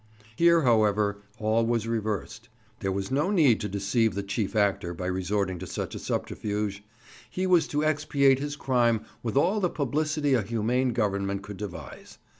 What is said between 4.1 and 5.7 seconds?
the chief actor by resorting to